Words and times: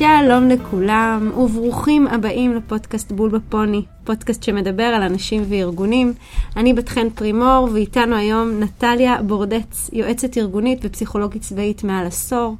שלום 0.00 0.48
לכולם, 0.48 1.30
וברוכים 1.38 2.06
הבאים 2.06 2.54
לפודקאסט 2.54 3.12
בול 3.12 3.30
בפוני, 3.30 3.82
פודקאסט 4.04 4.42
שמדבר 4.42 4.82
על 4.82 5.02
אנשים 5.02 5.42
וארגונים. 5.48 6.12
אני 6.56 6.74
בת 6.74 6.88
חן 6.88 7.10
פרימור, 7.10 7.68
ואיתנו 7.72 8.16
היום 8.16 8.60
נטליה 8.60 9.22
בורדץ, 9.22 9.90
יועצת 9.92 10.38
ארגונית 10.38 10.78
ופסיכולוגית 10.82 11.42
צבאית 11.42 11.84
מעל 11.84 12.06
עשור. 12.06 12.56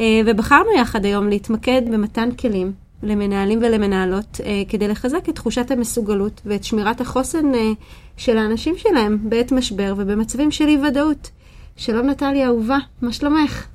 אה, 0.00 0.20
ובחרנו 0.26 0.72
יחד 0.78 1.04
היום 1.04 1.28
להתמקד 1.28 1.82
במתן 1.92 2.30
כלים 2.32 2.72
למנהלים 3.02 3.58
ולמנהלות 3.58 4.40
אה, 4.44 4.62
כדי 4.68 4.88
לחזק 4.88 5.28
את 5.28 5.34
תחושת 5.34 5.70
המסוגלות 5.70 6.40
ואת 6.46 6.64
שמירת 6.64 7.00
החוסן 7.00 7.54
אה, 7.54 7.70
של 8.16 8.38
האנשים 8.38 8.74
שלהם 8.78 9.18
בעת 9.22 9.52
משבר 9.52 9.94
ובמצבים 9.96 10.50
של 10.50 10.66
אי 10.66 10.78
ודאות. 10.88 11.30
שלום 11.76 12.06
נטליה 12.06 12.46
אהובה, 12.46 12.78
מה 13.02 13.12
שלומך? 13.12 13.66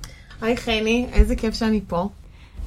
היי 0.41 0.57
חני, 0.57 1.05
איזה 1.13 1.35
כיף 1.35 1.53
שאני 1.53 1.81
פה. 1.87 2.07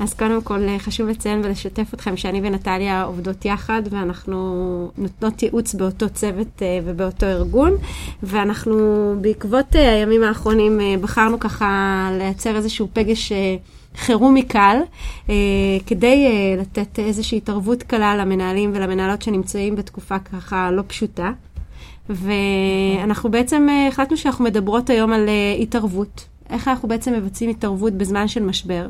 אז 0.00 0.14
קודם 0.14 0.42
כל 0.42 0.78
חשוב 0.78 1.08
לציין 1.08 1.40
ולשתף 1.44 1.94
אתכם 1.94 2.16
שאני 2.16 2.40
ונטליה 2.42 3.02
עובדות 3.02 3.44
יחד 3.44 3.82
ואנחנו 3.90 4.90
נותנות 4.98 5.42
ייעוץ 5.42 5.74
באותו 5.74 6.08
צוות 6.08 6.62
ובאותו 6.84 7.26
ארגון 7.26 7.72
ואנחנו 8.22 9.14
בעקבות 9.20 9.74
הימים 9.74 10.22
האחרונים 10.22 10.80
בחרנו 11.00 11.40
ככה 11.40 12.10
לייצר 12.18 12.56
איזשהו 12.56 12.88
פגש 12.92 13.32
חירומי 13.96 14.42
קל 14.42 14.76
כדי 15.86 16.26
לתת 16.58 16.98
איזושהי 16.98 17.38
התערבות 17.38 17.82
קלה 17.82 18.16
למנהלים 18.16 18.70
ולמנהלות 18.74 19.22
שנמצאים 19.22 19.76
בתקופה 19.76 20.18
ככה 20.18 20.70
לא 20.70 20.82
פשוטה. 20.86 21.30
ואנחנו 22.08 23.30
בעצם 23.30 23.68
החלטנו 23.88 24.16
שאנחנו 24.16 24.44
מדברות 24.44 24.90
היום 24.90 25.12
על 25.12 25.28
התערבות. 25.62 26.24
איך 26.50 26.68
אנחנו 26.68 26.88
בעצם 26.88 27.12
מבצעים 27.12 27.50
התערבות 27.50 27.92
בזמן 27.92 28.28
של 28.28 28.42
משבר. 28.42 28.86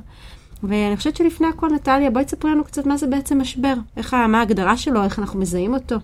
ואני 0.62 0.96
חושבת 0.96 1.16
שלפני 1.16 1.46
הכל, 1.46 1.68
נטליה, 1.74 2.10
בואי 2.10 2.24
תספרי 2.24 2.50
לנו 2.50 2.64
קצת 2.64 2.86
מה 2.86 2.96
זה 2.96 3.06
בעצם 3.06 3.40
משבר. 3.40 3.74
איך, 3.96 4.14
מה 4.14 4.38
ההגדרה 4.38 4.76
שלו, 4.76 5.04
איך 5.04 5.18
אנחנו 5.18 5.40
מזהים 5.40 5.74
אותו. 5.74 5.96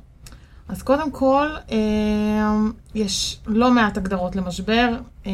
אז 0.69 0.83
קודם 0.83 1.11
כל, 1.11 1.49
אה, 1.71 1.77
יש 2.95 3.41
לא 3.47 3.71
מעט 3.71 3.97
הגדרות 3.97 4.37
למשבר. 4.37 4.89
אה, 5.27 5.33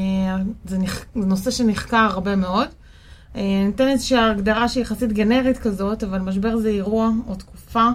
זה, 0.64 0.78
נושא 1.14 1.50
שנחקר 1.50 1.96
הרבה 1.96 2.36
מאוד. 2.36 2.68
אה, 3.36 3.62
ניתן 3.66 3.88
איזושהי 3.88 4.18
הגדרה 4.18 4.68
שהיא 4.68 4.82
יחסית 4.82 5.12
גנרית 5.12 5.58
כזאת, 5.58 6.04
אבל 6.04 6.18
משבר 6.18 6.56
זה 6.56 6.68
אירוע 6.68 7.10
או 7.28 7.34
תקופה 7.34 7.88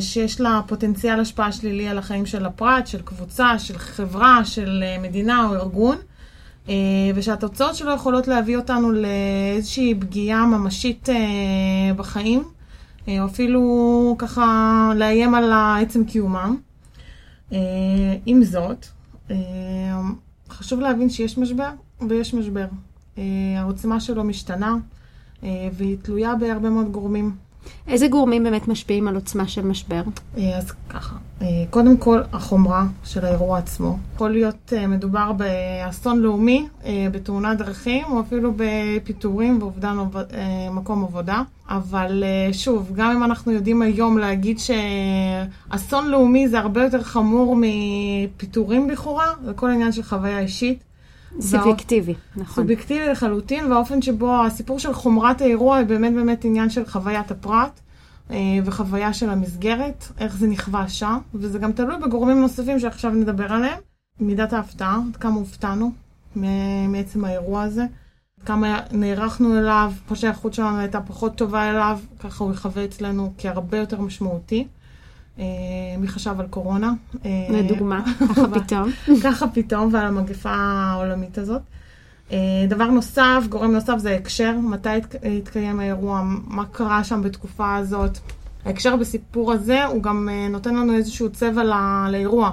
שיש 0.00 0.40
לה 0.40 0.60
פוטנציאל 0.66 1.20
השפעה 1.20 1.52
שלילי 1.52 1.88
על 1.88 1.98
החיים 1.98 2.26
של 2.26 2.46
הפרט, 2.46 2.86
של 2.86 3.02
קבוצה, 3.02 3.58
של 3.58 3.78
חברה, 3.78 4.44
של 4.44 4.84
מדינה 5.02 5.46
או 5.48 5.54
ארגון. 5.54 5.96
ושהתוצאות 7.14 7.74
שלו 7.74 7.92
יכולות 7.94 8.28
להביא 8.28 8.56
אותנו 8.56 8.92
לאיזושהי 8.92 9.94
פגיעה 9.94 10.46
ממשית 10.46 11.08
בחיים, 11.96 12.42
או 13.08 13.24
אפילו 13.24 14.14
ככה 14.18 14.92
לאיים 14.96 15.34
על 15.34 15.52
עצם 15.82 16.04
קיומם. 16.04 16.56
עם 18.26 18.44
זאת, 18.44 18.86
חשוב 20.50 20.80
להבין 20.80 21.10
שיש 21.10 21.38
משבר 21.38 21.70
ויש 22.08 22.34
משבר. 22.34 22.66
העוצמה 23.58 24.00
שלו 24.00 24.24
משתנה 24.24 24.74
והיא 25.42 25.96
תלויה 26.02 26.34
בהרבה 26.34 26.70
מאוד 26.70 26.92
גורמים. 26.92 27.36
איזה 27.88 28.08
גורמים 28.08 28.44
באמת 28.44 28.68
משפיעים 28.68 29.08
על 29.08 29.14
עוצמה 29.14 29.48
של 29.48 29.62
משבר? 29.64 30.02
אז 30.36 30.72
ככה, 30.88 31.16
קודם 31.70 31.96
כל 31.96 32.20
החומרה 32.32 32.86
של 33.04 33.24
האירוע 33.24 33.58
עצמו. 33.58 33.98
יכול 34.14 34.30
להיות 34.30 34.72
מדובר 34.88 35.32
באסון 35.32 36.18
לאומי, 36.18 36.68
בתאונת 37.12 37.58
דרכים, 37.58 38.04
או 38.10 38.20
אפילו 38.20 38.52
בפיטורים 38.56 39.58
ואובדן 39.62 39.96
מקום 40.70 41.04
עבודה. 41.04 41.42
אבל 41.68 42.24
שוב, 42.52 42.92
גם 42.94 43.10
אם 43.10 43.24
אנחנו 43.24 43.52
יודעים 43.52 43.82
היום 43.82 44.18
להגיד 44.18 44.58
שאסון 44.58 46.08
לאומי 46.08 46.48
זה 46.48 46.58
הרבה 46.58 46.84
יותר 46.84 47.02
חמור 47.02 47.56
מפיטורים 47.60 48.90
לכאורה, 48.90 49.26
זה 49.44 49.52
כל 49.54 49.70
עניין 49.70 49.92
של 49.92 50.02
חוויה 50.02 50.38
אישית. 50.38 50.89
סובייקטיבי, 51.40 52.14
נכון. 52.36 52.54
סובייקטיבי 52.54 53.08
לחלוטין, 53.08 53.72
והאופן 53.72 54.02
שבו 54.02 54.44
הסיפור 54.44 54.78
של 54.78 54.92
חומרת 54.92 55.40
האירוע 55.40 55.76
היא 55.76 55.86
באמת 55.86 56.14
באמת 56.14 56.44
עניין 56.44 56.70
של 56.70 56.86
חוויית 56.86 57.30
הפרט 57.30 57.80
וחוויה 58.64 59.12
של 59.12 59.30
המסגרת, 59.30 60.04
איך 60.18 60.36
זה 60.36 60.46
נכווה 60.46 60.88
שם, 60.88 61.18
וזה 61.34 61.58
גם 61.58 61.72
תלוי 61.72 61.96
בגורמים 62.02 62.40
נוספים 62.40 62.78
שעכשיו 62.78 63.10
נדבר 63.10 63.52
עליהם. 63.52 63.78
מידת 64.20 64.52
ההפתעה, 64.52 65.00
עד 65.08 65.16
כמה 65.16 65.34
הופתענו 65.34 65.92
מעצם 66.88 67.24
האירוע 67.24 67.62
הזה, 67.62 67.82
עד 68.40 68.46
כמה 68.46 68.80
נערכנו 68.92 69.58
אליו, 69.58 69.92
כמו 70.08 70.16
שהאיכות 70.16 70.54
שלנו 70.54 70.78
הייתה 70.78 71.00
פחות 71.00 71.34
טובה 71.34 71.70
אליו, 71.70 71.98
ככה 72.18 72.44
הוא 72.44 72.52
יחווה 72.52 72.84
אצלנו 72.84 73.32
כהרבה 73.38 73.78
יותר 73.78 74.00
משמעותי. 74.00 74.66
מי 75.98 76.08
חשב 76.08 76.40
על 76.40 76.46
קורונה? 76.46 76.92
לדוגמה, 77.50 78.02
ככה 78.28 78.48
פתאום. 78.48 78.90
ככה 79.22 79.48
פתאום, 79.48 79.94
ועל 79.94 80.06
המגפה 80.06 80.50
העולמית 80.50 81.38
הזאת. 81.38 81.62
דבר 82.68 82.86
נוסף, 82.90 83.42
גורם 83.48 83.72
נוסף 83.72 83.98
זה 83.98 84.10
ההקשר, 84.10 84.52
מתי 84.62 84.88
התקיים 85.38 85.80
האירוע, 85.80 86.22
מה 86.46 86.64
קרה 86.72 87.04
שם 87.04 87.22
בתקופה 87.22 87.76
הזאת. 87.76 88.18
ההקשר 88.64 88.96
בסיפור 88.96 89.52
הזה 89.52 89.84
הוא 89.84 90.02
גם 90.02 90.28
נותן 90.50 90.74
לנו 90.74 90.94
איזשהו 90.94 91.30
צבע 91.30 91.62
לאירוע. 92.10 92.50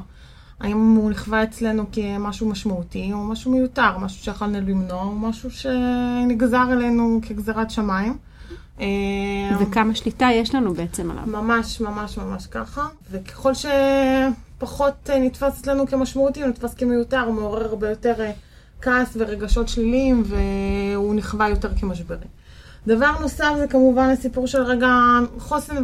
האם 0.59 0.95
הוא 0.95 1.09
נכווה 1.11 1.43
אצלנו 1.43 1.85
כמשהו 1.91 2.49
משמעותי, 2.49 3.13
או 3.13 3.23
משהו 3.23 3.51
מיותר, 3.51 3.97
משהו 3.97 4.23
שיכולנו 4.23 4.61
למנוע, 4.67 5.03
או 5.03 5.15
משהו 5.15 5.49
שנגזר 5.51 6.67
אלינו 6.71 7.19
כגזירת 7.27 7.71
שמיים. 7.71 8.17
וכמה 9.59 9.95
שליטה 9.95 10.27
יש 10.33 10.55
לנו 10.55 10.73
בעצם 10.73 11.11
עליו. 11.11 11.23
ממש, 11.25 11.81
ממש, 11.81 12.17
ממש 12.17 12.47
ככה. 12.47 12.87
וככל 13.11 13.51
שפחות 13.53 15.09
נתפס 15.09 15.59
אצלנו 15.61 15.87
כמשמעותי, 15.87 16.41
הוא 16.41 16.49
נתפס 16.49 16.73
כמיותר, 16.73 17.19
הוא 17.19 17.33
מעורר 17.33 17.65
הרבה 17.65 17.89
יותר 17.89 18.13
כעס 18.81 19.17
ורגשות 19.19 19.69
שליליים, 19.69 20.23
והוא 20.25 21.15
נכווה 21.15 21.49
יותר 21.49 21.69
כמשברי. 21.79 22.27
דבר 22.87 23.11
נוסף 23.21 23.53
זה 23.57 23.67
כמובן 23.67 24.09
הסיפור 24.09 24.47
של 24.47 24.61
רגע 24.61 24.89
חוסן 25.37 25.75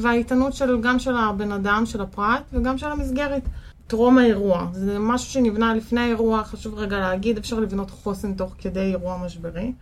והאיתנות 0.00 0.52
של, 0.52 0.80
גם 0.80 0.98
של 0.98 1.16
הבן 1.16 1.52
אדם, 1.52 1.86
של 1.86 2.00
הפרט, 2.00 2.42
וגם 2.52 2.78
של 2.78 2.86
המסגרת. 2.86 3.42
טרום 3.86 4.18
האירוע, 4.18 4.66
זה 4.72 4.98
משהו 4.98 5.30
שנבנה 5.32 5.74
לפני 5.74 6.00
האירוע, 6.00 6.44
חשוב 6.44 6.74
רגע 6.74 6.98
להגיד, 6.98 7.38
אפשר 7.38 7.60
לבנות 7.60 7.90
חוסן 7.90 8.34
תוך 8.34 8.54
כדי 8.58 8.80
אירוע 8.80 9.18
משברי. 9.24 9.72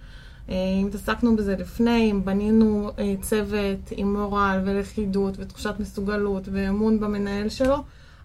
אם 0.48 0.86
התעסקנו 0.88 1.36
בזה 1.36 1.56
לפני, 1.58 2.10
אם 2.10 2.24
בנינו 2.24 2.90
צוות 3.20 3.90
עם 3.90 4.16
מורל 4.16 4.60
ולכידות 4.64 5.34
ותחושת 5.38 5.74
מסוגלות 5.78 6.48
ואמון 6.52 7.00
במנהל 7.00 7.48
שלו, 7.48 7.76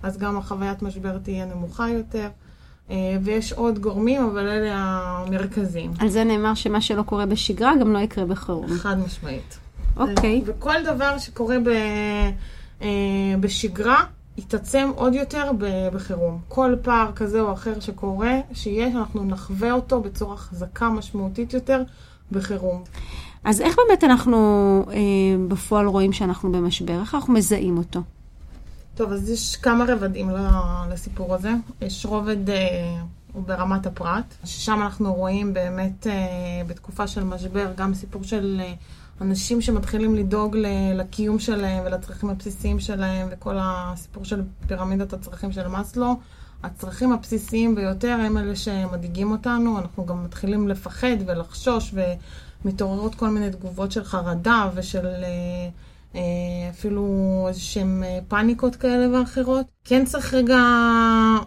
אז 0.03 0.17
גם 0.17 0.37
החוויית 0.37 0.81
משבר 0.81 1.17
תהיה 1.17 1.45
נמוכה 1.45 1.89
יותר. 1.89 2.29
ויש 3.21 3.53
עוד 3.53 3.79
גורמים, 3.79 4.25
אבל 4.25 4.47
אלה 4.47 4.73
המרכזיים. 4.75 5.91
על 5.99 6.09
זה 6.09 6.23
נאמר 6.23 6.53
שמה 6.53 6.81
שלא 6.81 7.01
קורה 7.01 7.25
בשגרה 7.25 7.73
גם 7.81 7.93
לא 7.93 7.99
יקרה 7.99 8.25
בחירום. 8.25 8.67
חד 8.67 8.99
משמעית. 9.05 9.59
אוקיי. 9.97 10.41
וכל 10.45 10.75
דבר 10.85 11.17
שקורה 11.17 11.57
ב... 11.59 11.69
בשגרה, 13.39 14.03
יתעצם 14.37 14.91
עוד 14.95 15.13
יותר 15.13 15.51
בחירום. 15.93 16.39
כל 16.47 16.75
פער 16.81 17.11
כזה 17.15 17.41
או 17.41 17.53
אחר 17.53 17.79
שקורה, 17.79 18.39
שיש, 18.53 18.95
אנחנו 18.95 19.23
נחווה 19.23 19.71
אותו 19.71 20.01
בצורה 20.01 20.37
חזקה 20.37 20.89
משמעותית 20.89 21.53
יותר 21.53 21.83
בחירום. 22.31 22.83
אז 23.43 23.61
איך 23.61 23.75
באמת 23.87 24.03
אנחנו 24.03 24.37
אה, 24.89 24.97
בפועל 25.47 25.85
רואים 25.85 26.13
שאנחנו 26.13 26.51
במשבר? 26.51 26.99
איך 26.99 27.15
אנחנו 27.15 27.33
מזהים 27.33 27.77
אותו? 27.77 28.01
טוב, 28.95 29.11
אז 29.11 29.29
יש 29.29 29.55
כמה 29.55 29.85
רבדים 29.87 30.29
לסיפור 30.89 31.35
הזה. 31.35 31.51
יש 31.81 32.05
רובד 32.05 32.49
אה, 32.49 33.01
ברמת 33.35 33.85
הפרט, 33.85 34.33
ששם 34.43 34.81
אנחנו 34.81 35.13
רואים 35.13 35.53
באמת 35.53 36.07
אה, 36.07 36.13
בתקופה 36.67 37.07
של 37.07 37.23
משבר 37.23 37.71
גם 37.77 37.93
סיפור 37.93 38.23
של 38.23 38.61
אה, 38.63 38.73
אנשים 39.21 39.61
שמתחילים 39.61 40.15
לדאוג 40.15 40.57
לקיום 40.93 41.39
שלהם 41.39 41.83
ולצרכים 41.85 42.29
הבסיסיים 42.29 42.79
שלהם 42.79 43.27
וכל 43.31 43.55
הסיפור 43.59 44.25
של 44.25 44.41
פירמידת 44.67 45.13
הצרכים 45.13 45.51
של 45.51 45.67
מאסלו. 45.67 46.15
הצרכים 46.63 47.11
הבסיסיים 47.11 47.75
ביותר 47.75 48.17
הם 48.25 48.37
אלה 48.37 48.55
שמדאיגים 48.55 49.31
אותנו, 49.31 49.79
אנחנו 49.79 50.05
גם 50.05 50.23
מתחילים 50.23 50.67
לפחד 50.67 51.17
ולחשוש 51.25 51.93
ומתעוררות 52.65 53.15
כל 53.15 53.29
מיני 53.29 53.51
תגובות 53.51 53.91
של 53.91 54.03
חרדה 54.03 54.69
ושל 54.75 55.07
אפילו 56.69 57.45
איזה 57.47 57.59
שהן 57.59 58.03
פאניקות 58.27 58.75
כאלה 58.75 59.19
ואחרות. 59.19 59.65
כן 59.83 60.05
צריך 60.05 60.33
רגע 60.33 60.55
אה, 60.55 61.37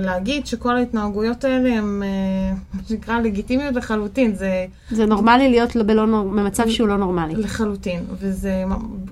להגיד 0.00 0.46
שכל 0.46 0.76
ההתנהגויות 0.76 1.44
האלה 1.44 1.68
הן, 1.78 2.02
אה, 2.02 2.56
מה 2.74 2.80
שנקרא, 2.88 3.20
לגיטימיות 3.20 3.74
לחלוטין. 3.74 4.34
זה... 4.34 4.66
זה 4.90 5.06
נורמלי 5.06 5.50
להיות 5.50 5.76
בלא, 5.76 6.06
נור- 6.06 6.28
במצב 6.28 6.68
שהוא 6.68 6.88
לא 6.88 6.96
נורמלי. 6.96 7.34
לחלוטין. 7.34 8.04
וזה, 8.18 8.64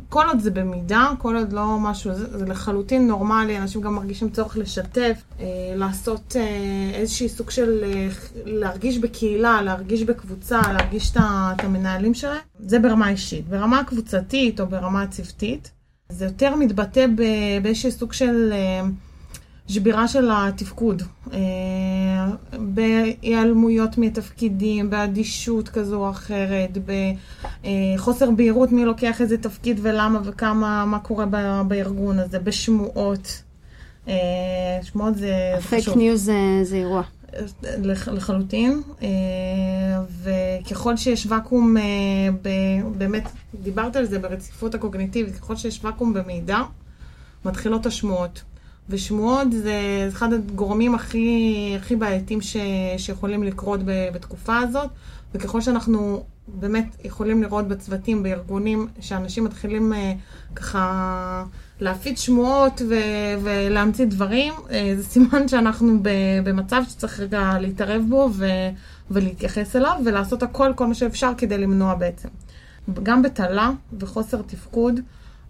כל 0.08 0.25
עוד 0.28 0.40
זה 0.40 0.50
במידה, 0.50 1.10
כל 1.19 1.36
עוד 1.36 1.52
לא 1.52 1.78
משהו, 1.81 2.14
זה, 2.14 2.38
זה 2.38 2.46
לחלוטין 2.46 3.06
נורמלי, 3.06 3.58
אנשים 3.58 3.81
גם 3.81 3.94
מרגישים 3.94 4.31
צורך 4.31 4.56
לשתף, 4.56 5.22
אה, 5.40 5.46
לעשות 5.76 6.36
אה, 6.36 6.90
איזשהי 6.94 7.28
סוג 7.28 7.50
של, 7.50 7.84
אה, 7.84 8.08
להרגיש 8.44 8.98
בקהילה, 8.98 9.62
להרגיש 9.62 10.02
בקבוצה, 10.02 10.60
להרגיש 10.72 11.10
את 11.16 11.64
המנהלים 11.64 12.14
שלהם. 12.14 12.40
זה 12.60 12.78
ברמה 12.78 13.08
אישית. 13.10 13.48
ברמה 13.48 13.84
קבוצתית 13.84 14.60
או 14.60 14.66
ברמה 14.66 15.06
צוותית, 15.06 15.70
זה 16.08 16.25
יותר 16.25 16.56
מתבטא 16.56 17.06
באיזשהו 17.62 17.90
סוג 17.90 18.12
של... 18.12 18.52
אה, 19.69 19.75
שבירה 19.75 20.08
של 20.08 20.28
התפקוד, 20.32 21.02
אה, 21.32 21.38
בהיעלמויות 22.58 23.99
מתפקידים, 23.99 24.90
באדישות 24.90 25.69
כזו 25.69 25.96
או 25.96 26.11
אחרת, 26.11 26.78
בחוסר 27.96 28.31
בהירות 28.31 28.72
מי 28.72 28.84
לוקח 28.84 29.20
איזה 29.20 29.38
תפקיד 29.38 29.78
ולמה 29.82 30.20
וכמה, 30.25 30.84
מה 30.84 30.99
קורה 30.99 31.26
בארגון 31.69 32.19
הזה, 32.19 32.38
בשמועות. 32.38 33.43
אה, 34.08 34.14
שמועות 34.82 35.16
זה 35.16 35.34
חשוב. 35.61 35.96
ניוז 35.96 36.25
זה, 36.25 36.32
זה 36.62 36.76
אירוע. 36.76 37.02
לח- 37.82 38.08
לחלוטין, 38.08 38.82
אה, 39.02 39.08
וככל 40.22 40.96
שיש 40.96 41.26
ואקום, 41.26 41.76
אה, 41.76 41.82
ב- 42.43 42.49
באמת, 42.99 43.22
דיברת 43.62 43.96
על 43.96 44.05
זה 44.05 44.19
ברציפות 44.19 44.75
הקוגניטיבית, 44.75 45.37
ככל 45.38 45.56
שיש 45.56 45.81
ואקום 45.84 46.14
במידע, 46.14 46.58
מתחילות 47.44 47.87
השמועות. 47.87 48.43
ושמועות 48.88 49.52
זה 49.52 50.08
אחד 50.08 50.32
הגורמים 50.32 50.94
הכי, 50.94 51.76
הכי 51.81 51.96
בעייתיים 51.96 52.40
ש, 52.40 52.56
שיכולים 52.98 53.42
לקרות 53.42 53.81
ב, 53.84 53.90
בתקופה 54.14 54.58
הזאת, 54.58 54.90
וככל 55.34 55.60
שאנחנו 55.60 56.25
באמת 56.48 56.96
יכולים 57.04 57.42
לראות 57.42 57.69
בצוותים, 57.69 58.22
בארגונים, 58.22 58.88
שאנשים 59.00 59.44
מתחילים 59.44 59.92
אה, 59.92 60.12
ככה 60.54 61.44
להפיץ 61.81 62.20
שמועות 62.20 62.82
ו, 62.88 62.94
ולהמציא 63.42 64.06
דברים, 64.06 64.52
אה, 64.70 64.92
זה 64.96 65.04
סימן 65.04 65.48
שאנחנו 65.48 65.98
ב, 66.02 66.08
במצב 66.44 66.82
שצריך 66.88 67.20
רגע 67.20 67.58
להתערב 67.60 68.02
בו 68.08 68.31
ו, 68.32 68.46
ולהתייחס 69.10 69.76
אליו, 69.76 70.00
ולעשות 70.04 70.42
הכל, 70.42 70.72
כל 70.76 70.86
מה 70.86 70.94
שאפשר 70.94 71.32
כדי 71.38 71.58
למנוע 71.58 71.94
בעצם. 71.94 72.28
גם 73.02 73.22
בטלה 73.22 73.70
וחוסר 73.98 74.42
תפקוד, 74.42 75.00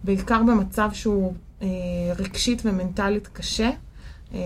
בעיקר 0.03 0.43
במצב 0.43 0.89
שהוא 0.93 1.33
רגשית 2.17 2.61
ומנטלית 2.65 3.27
קשה. 3.27 3.69
אה, 4.33 4.39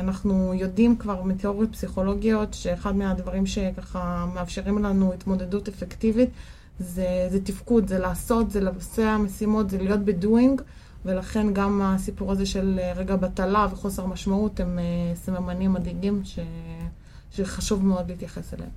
אנחנו 0.00 0.54
יודעים 0.54 0.96
כבר 0.96 1.22
מתיאוריות 1.22 1.72
פסיכולוגיות 1.72 2.54
שאחד 2.54 2.96
מהדברים 2.96 3.46
שככה 3.46 4.26
מאפשרים 4.34 4.84
לנו 4.84 5.12
התמודדות 5.12 5.68
אפקטיבית 5.68 6.30
זה, 6.78 7.28
זה 7.30 7.40
תפקוד, 7.40 7.88
זה 7.88 7.98
לעשות, 7.98 8.50
זה 8.50 8.60
לבצע 8.60 9.16
משימות, 9.16 9.70
זה 9.70 9.78
להיות 9.78 10.00
בדואינג, 10.00 10.62
ולכן 11.04 11.52
גם 11.52 11.82
הסיפור 11.82 12.32
הזה 12.32 12.46
של 12.46 12.80
אה, 12.82 12.92
רגע 12.92 13.16
בטלה 13.16 13.66
וחוסר 13.72 14.06
משמעות 14.06 14.60
הם 14.60 14.78
אה, 14.78 15.14
סממנים 15.14 15.72
מדאיגים 15.72 16.20
ש, 16.24 16.38
שחשוב 17.32 17.84
מאוד 17.84 18.08
להתייחס 18.08 18.54
אליהם. 18.54 18.70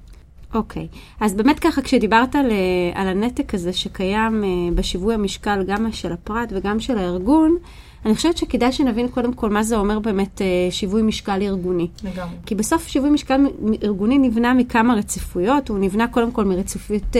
אוקיי, 0.54 0.88
אז 1.20 1.34
באמת 1.34 1.60
ככה, 1.60 1.82
כשדיברת 1.82 2.36
על, 2.36 2.52
אה, 2.52 3.02
על 3.02 3.08
הנתק 3.08 3.54
הזה 3.54 3.74
שקיים 3.74 4.44
אה, 4.44 4.50
בשיווי 4.76 5.14
המשקל, 5.14 5.64
גם 5.68 5.92
של 5.92 6.12
הפרט 6.12 6.50
וגם 6.56 6.80
של 6.80 6.98
הארגון, 6.98 7.58
אני 8.06 8.16
חושבת 8.16 8.38
שכדאי 8.38 8.72
שנבין 8.72 9.08
קודם 9.08 9.34
כל 9.34 9.50
מה 9.50 9.64
זה 9.64 9.78
אומר 9.78 10.00
באמת 10.00 10.42
אה, 10.42 10.48
שיווי 10.72 11.02
משקל 11.02 11.42
ארגוני. 11.42 11.88
לגמרי. 12.04 12.36
כי 12.46 12.56
בסוף 12.56 12.88
שיווי 12.88 13.10
משקל 13.10 13.42
ארגוני 13.84 14.18
נבנה 14.18 14.54
מכמה 14.54 14.96
רציפויות, 14.96 15.70
הוא 15.70 15.80
נבנה 15.80 16.08
קודם 16.08 16.32
כל 16.32 16.46
מרציפות 16.46 17.16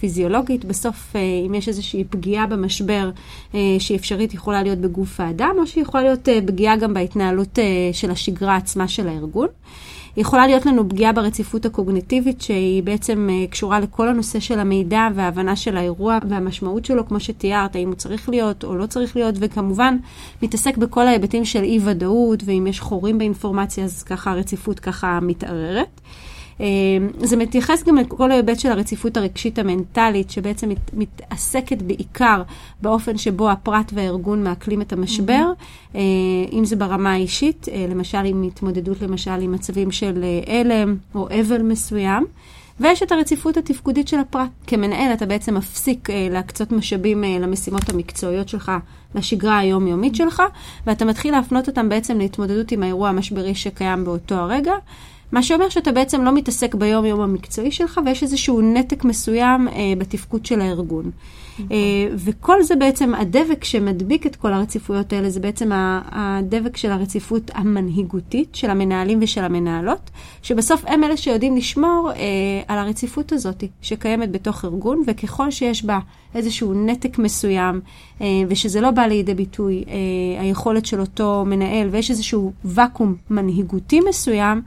פיזיולוגית, 0.00 0.64
בסוף 0.64 1.16
אם 1.46 1.54
יש 1.54 1.68
איזושהי 1.68 2.04
פגיעה 2.04 2.46
במשבר 2.46 3.10
שהיא 3.78 3.98
אפשרית, 3.98 4.34
יכולה 4.34 4.62
להיות 4.62 4.78
בגוף 4.78 5.20
האדם, 5.20 5.54
או 5.58 5.66
שהיא 5.66 5.82
יכולה 5.82 6.02
להיות 6.02 6.28
פגיעה 6.46 6.76
גם 6.76 6.94
בהתנהלות 6.94 7.58
של 7.92 8.10
השגרה 8.10 8.56
עצמה 8.56 8.88
של 8.88 9.08
הארגון. 9.08 9.48
יכולה 10.18 10.46
להיות 10.46 10.66
לנו 10.66 10.88
פגיעה 10.88 11.12
ברציפות 11.12 11.66
הקוגניטיבית, 11.66 12.40
שהיא 12.40 12.82
בעצם 12.82 13.28
אה, 13.30 13.46
קשורה 13.46 13.80
לכל 13.80 14.08
הנושא 14.08 14.40
של 14.40 14.58
המידע 14.58 15.08
וההבנה 15.14 15.56
של 15.56 15.76
האירוע 15.76 16.18
והמשמעות 16.28 16.84
שלו, 16.84 17.08
כמו 17.08 17.20
שתיארת, 17.20 17.76
האם 17.76 17.88
הוא 17.88 17.94
צריך 17.94 18.28
להיות 18.28 18.64
או 18.64 18.76
לא 18.76 18.86
צריך 18.86 19.16
להיות, 19.16 19.34
וכמובן 19.38 19.96
מתעסק 20.42 20.76
בכל 20.76 21.06
ההיבטים 21.06 21.44
של 21.44 21.62
אי-ודאות, 21.62 22.42
ואם 22.44 22.66
יש 22.66 22.80
חורים 22.80 23.18
באינפורמציה, 23.18 23.84
אז 23.84 24.02
ככה 24.02 24.30
הרציפות 24.30 24.80
ככה 24.80 25.18
מתערערת. 25.22 26.00
אה, 26.60 26.66
זה 27.18 27.36
מתייחס 27.36 27.84
גם 27.84 27.96
לכל 27.96 28.30
ההיבט 28.30 28.58
של 28.58 28.70
הרציפות 28.70 29.16
הרגשית 29.16 29.58
המנטלית, 29.58 30.30
שבעצם 30.30 30.68
מת, 30.68 30.90
מתעסקת 30.94 31.82
בעיקר 31.82 32.42
באופן 32.82 33.18
שבו 33.18 33.50
הפרט 33.50 33.92
והארגון 33.94 34.44
מעכלים 34.44 34.80
את 34.80 34.92
המשבר, 34.92 35.52
אה, 35.94 36.00
אם 36.52 36.64
זה 36.64 36.76
ברמה 36.76 37.12
האישית, 37.12 37.66
אה, 37.72 37.86
למשל 37.90 38.24
עם 38.24 38.42
התמודדות 38.42 39.02
למשל 39.02 39.40
עם 39.40 39.52
מצבים 39.52 39.90
של 39.90 40.24
אה, 40.24 40.60
הלם 40.60 40.96
או 41.14 41.28
אבל 41.40 41.62
מסוים. 41.62 42.24
ויש 42.80 43.02
את 43.02 43.12
הרציפות 43.12 43.56
התפקודית 43.56 44.08
של 44.08 44.18
הפרט. 44.18 44.50
כמנהל 44.66 45.12
אתה 45.12 45.26
בעצם 45.26 45.54
מפסיק 45.54 46.10
אה, 46.10 46.28
להקצות 46.30 46.72
משאבים 46.72 47.24
אה, 47.24 47.38
למשימות 47.38 47.88
המקצועיות 47.88 48.48
שלך, 48.48 48.72
לשגרה 49.14 49.58
היומיומית 49.58 50.14
שלך, 50.14 50.42
ואתה 50.86 51.04
מתחיל 51.04 51.34
להפנות 51.34 51.68
אותם 51.68 51.88
בעצם 51.88 52.18
להתמודדות 52.18 52.72
עם 52.72 52.82
האירוע 52.82 53.08
המשברי 53.08 53.54
שקיים 53.54 54.04
באותו 54.04 54.34
הרגע. 54.34 54.72
מה 55.32 55.42
שאומר 55.42 55.68
שאתה 55.68 55.92
בעצם 55.92 56.24
לא 56.24 56.34
מתעסק 56.34 56.74
ביום-יום 56.74 57.20
המקצועי 57.20 57.70
שלך, 57.70 58.00
ויש 58.06 58.22
איזשהו 58.22 58.60
נתק 58.60 59.04
מסוים 59.04 59.68
אה, 59.68 59.74
בתפקוד 59.98 60.46
של 60.46 60.60
הארגון. 60.60 61.10
אה, 61.70 61.76
וכל 62.16 62.62
זה 62.62 62.76
בעצם, 62.76 63.14
הדבק 63.14 63.64
שמדביק 63.64 64.26
את 64.26 64.36
כל 64.36 64.52
הרציפויות 64.52 65.12
האלה, 65.12 65.30
זה 65.30 65.40
בעצם 65.40 65.70
הדבק 66.10 66.76
של 66.76 66.90
הרציפות 66.90 67.50
המנהיגותית 67.54 68.54
של 68.54 68.70
המנהלים 68.70 69.18
ושל 69.22 69.44
המנהלות, 69.44 70.10
שבסוף 70.42 70.84
הם 70.86 71.04
אלה 71.04 71.16
שיודעים 71.16 71.56
לשמור 71.56 72.10
אה, 72.16 72.16
על 72.68 72.78
הרציפות 72.78 73.32
הזאת 73.32 73.64
שקיימת 73.82 74.30
בתוך 74.32 74.64
ארגון, 74.64 75.02
וככל 75.06 75.50
שיש 75.50 75.84
בה 75.84 75.98
איזשהו 76.34 76.74
נתק 76.86 77.18
מסוים, 77.18 77.80
אה, 78.20 78.26
ושזה 78.48 78.80
לא 78.80 78.90
בא 78.90 79.02
לידי 79.02 79.34
ביטוי 79.34 79.84
אה, 79.88 80.42
היכולת 80.42 80.86
של 80.86 81.00
אותו 81.00 81.44
מנהל, 81.46 81.88
ויש 81.90 82.10
איזשהו 82.10 82.52
ואקום 82.64 83.14
מנהיגותי 83.30 84.00
מסוים, 84.08 84.62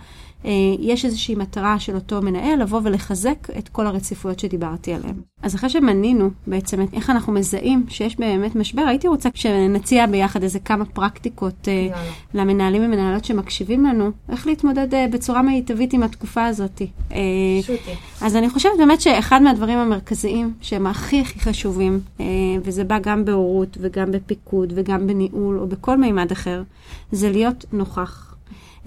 יש 0.80 1.06
איזושהי 1.06 1.36
מטרה 1.36 1.80
של 1.80 1.96
אותו 1.96 2.22
מנהל 2.22 2.62
לבוא 2.62 2.82
ולחזק 2.84 3.48
את 3.58 3.70
כל 3.70 3.88
הרציפויות 3.88 4.40
שדיברתי 4.40 4.94
עליהן. 4.94 5.16
אז 5.42 5.56
אחרי 5.56 5.70
שמנינו 5.70 6.30
בעצם 6.48 6.86
איך 6.94 7.10
אנחנו 7.10 7.34
מזהים 7.34 7.86
שיש 7.90 8.20
באמת 8.20 8.56
משבר, 8.56 8.82
הייתי 8.82 9.08
רוצה 9.08 9.30
שנציע 9.34 10.06
ביחד 10.06 10.44
איזה 10.44 10.60
כמה 10.60 10.86
פרקטיקות 10.86 11.68
אה, 11.68 11.74
יאללה. 11.74 12.02
למנהלים 12.34 12.86
ומנהלות 12.86 13.26
שמקשיבים 13.26 13.86
לנו, 13.86 14.12
איך 14.30 14.48
להתמודד 14.48 14.94
אה, 14.94 15.06
בצורה 15.12 15.42
מיטבית 15.42 15.94
עם 15.94 16.04
התקופה 16.04 16.46
הזאת. 16.46 16.82
אה, 17.12 17.18
שוטי. 17.62 17.92
אז 18.22 18.36
אני 18.36 18.50
חושבת 18.50 18.72
באמת 18.78 19.02
שאחד 19.02 19.42
מהדברים 19.42 19.78
המרכזיים 19.78 20.54
שהם 20.62 20.88
הכי 20.88 21.22
הכי 21.22 21.40
חשובים, 21.40 22.00
אה, 22.20 22.26
וזה 22.64 22.84
בא 22.84 23.00
גם 23.00 23.26
בהורות 23.26 23.78
וגם 23.82 24.12
בפיקוד 24.12 24.74
וגם 24.76 25.08
בניהול 25.08 25.60
או 25.60 25.68
בכל 25.68 25.98
מימד 25.98 26.32
אחר, 26.32 26.64
זה 27.12 27.30
להיות 27.30 27.66
נוכח. 27.74 28.31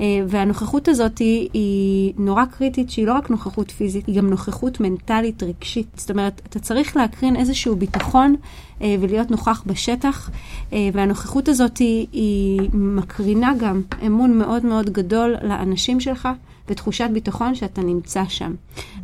אה, 0.01 0.05
והנוכחות 0.29 0.89
הזאת 0.89 1.19
היא, 1.19 1.49
היא 1.53 2.13
נורא 2.19 2.45
קריטית, 2.45 2.91
שהיא 2.91 3.07
לא 3.07 3.13
רק 3.13 3.31
נוכחות 3.31 3.71
פיזית, 3.71 4.07
היא 4.07 4.17
גם 4.17 4.31
נוכחות 4.31 4.81
מנטלית 4.81 5.43
רגשית. 5.43 5.87
זאת 5.97 6.11
אומרת, 6.11 6.43
אתה 6.49 6.59
צריך 6.59 6.97
להקרין 6.97 7.37
איזשהו 7.37 7.77
ביטחון 7.77 8.37
אה, 8.83 8.97
ולהיות 9.01 9.31
נוכח 9.31 9.63
בשטח, 9.67 10.31
אה, 10.73 10.89
והנוכחות 10.93 11.49
הזאת 11.49 11.79
היא, 11.79 12.07
היא 12.13 12.71
מקרינה 12.73 13.53
גם 13.61 13.83
אמון 14.07 14.39
מאוד 14.39 14.67
מאוד 14.67 14.91
גדול 14.91 15.37
לאנשים 15.43 16.01
שלך. 16.01 16.29
ותחושת 16.69 17.09
ביטחון 17.13 17.55
שאתה 17.55 17.83
נמצא 17.83 18.25
שם. 18.29 18.55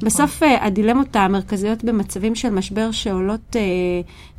בסוף 0.03 0.43
אה, 0.43 0.67
הדילמות 0.67 1.17
המרכזיות 1.17 1.85
במצבים 1.85 2.35
של 2.35 2.51
משבר 2.51 2.91
שעולות 2.91 3.57
אה, 3.57 3.63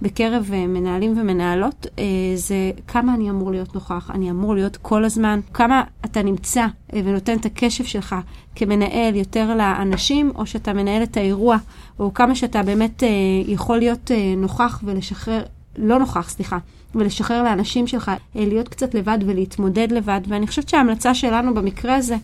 בקרב 0.02 0.50
אה, 0.54 0.68
מנהלים 0.68 1.18
ומנהלות, 1.20 1.88
אה, 2.00 2.04
זה 2.36 2.72
כמה 2.88 3.14
אני 3.14 3.30
אמור 3.30 3.52
להיות 3.52 3.76
נוכח, 3.76 4.12
אני 4.14 4.32
אמור 4.32 4.56
להיות 4.56 4.78
כל 4.78 5.06
הזמן, 5.06 5.40
כמה 5.54 5.84
אתה 6.06 6.24
נמצא 6.24 6.66
אה, 6.94 7.02
ונותן 7.06 7.38
את 7.38 7.46
הקשב 7.46 7.84
שלך 7.84 8.16
כמנהל 8.56 9.16
יותר 9.16 9.56
לאנשים, 9.56 10.32
או 10.36 10.46
שאתה 10.46 10.74
מנהל 10.74 11.04
את 11.04 11.18
האירוע, 11.18 11.58
או 12.00 12.14
כמה 12.14 12.36
שאתה 12.36 12.64
באמת 12.64 13.04
אה, 13.04 13.10
יכול 13.46 13.78
להיות 13.78 14.12
אה, 14.12 14.34
נוכח 14.38 14.82
ולשחרר, 14.84 15.44
לא 15.78 16.00
נוכח, 16.00 16.30
סליחה. 16.30 16.58
ולשחרר 16.96 17.44
לאנשים 17.44 17.88
שלך 17.88 18.12
להיות 18.36 18.68
קצת 18.68 18.94
לבד 18.94 19.18
ולהתמודד 19.26 19.92
לבד. 19.92 20.22
ואני 20.28 20.48
חושבת 20.48 20.70
שההמלצה 20.70 21.14
שלנו 21.14 21.54
במקרה 21.54 21.96
הזה 21.96 22.16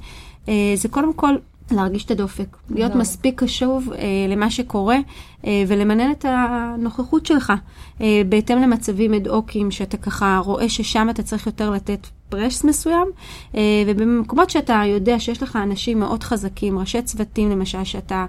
זה 0.75 0.87
קודם 0.89 1.13
כל 1.13 1.35
להרגיש 1.71 2.05
את 2.05 2.11
הדופק, 2.11 2.57
להיות 2.69 2.89
לגמרי. 2.89 3.01
מספיק 3.01 3.43
קשוב 3.43 3.93
אה, 3.93 3.99
למה 4.29 4.49
שקורה 4.49 4.97
אה, 5.45 5.63
ולמנן 5.67 6.11
את 6.11 6.25
הנוכחות 6.27 7.25
שלך 7.25 7.53
אה, 8.01 8.21
בהתאם 8.29 8.61
למצבים 8.61 9.13
אד-הוקים 9.13 9.71
שאתה 9.71 9.97
ככה 9.97 10.41
רואה 10.45 10.69
ששם 10.69 11.09
אתה 11.09 11.23
צריך 11.23 11.45
יותר 11.45 11.69
לתת 11.69 12.07
פרס 12.29 12.63
מסוים, 12.63 13.07
אה, 13.55 13.61
ובמקומות 13.87 14.49
שאתה 14.49 14.81
יודע 14.85 15.19
שיש 15.19 15.43
לך 15.43 15.55
אנשים 15.55 15.99
מאוד 15.99 16.23
חזקים, 16.23 16.79
ראשי 16.79 17.01
צוותים 17.01 17.49
למשל, 17.49 17.83
שאתה 17.83 18.25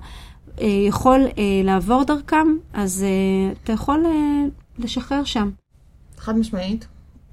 אה, 0.60 0.66
יכול 0.66 1.20
אה, 1.20 1.42
לעבור 1.64 2.04
דרכם, 2.04 2.46
אז 2.72 3.02
אה, 3.02 3.52
אתה 3.64 3.72
יכול 3.72 4.06
אה, 4.06 4.44
לשחרר 4.78 5.24
שם. 5.24 5.50
חד 6.18 6.38
משמעית. 6.38 6.86